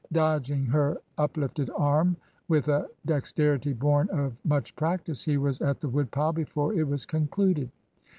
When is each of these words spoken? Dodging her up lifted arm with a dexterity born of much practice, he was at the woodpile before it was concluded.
Dodging 0.11 0.65
her 0.65 0.97
up 1.19 1.37
lifted 1.37 1.69
arm 1.77 2.17
with 2.47 2.67
a 2.69 2.87
dexterity 3.05 3.71
born 3.71 4.09
of 4.09 4.43
much 4.43 4.75
practice, 4.75 5.23
he 5.25 5.37
was 5.37 5.61
at 5.61 5.79
the 5.79 5.89
woodpile 5.89 6.33
before 6.33 6.73
it 6.73 6.87
was 6.87 7.05
concluded. 7.05 7.69